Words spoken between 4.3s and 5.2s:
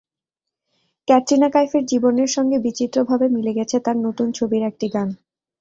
ছবির একটি গান।